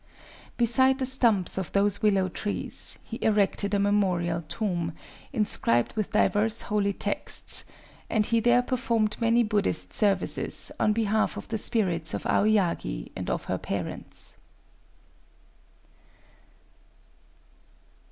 Beside 0.57 0.97
the 0.97 1.05
stumps 1.05 1.59
of 1.59 1.73
those 1.73 2.01
willow 2.01 2.27
trees 2.27 2.97
he 3.03 3.19
erected 3.21 3.71
a 3.75 3.77
memorial 3.77 4.41
tomb, 4.41 4.93
inscribed 5.31 5.93
with 5.95 6.09
divers 6.09 6.63
holy 6.63 6.91
texts; 6.91 7.65
and 8.09 8.25
he 8.25 8.39
there 8.39 8.63
performed 8.63 9.15
many 9.21 9.43
Buddhist 9.43 9.93
services 9.93 10.71
on 10.79 10.91
behalf 10.91 11.37
of 11.37 11.49
the 11.49 11.59
spirits 11.59 12.15
of 12.15 12.25
Aoyagi 12.25 13.11
and 13.15 13.29
of 13.29 13.43
her 13.43 13.59
parents. 13.59 14.37